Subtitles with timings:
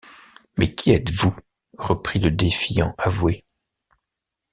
[0.57, 1.35] Mais qui êtes-vous?
[1.77, 3.45] reprit le défiant avoué.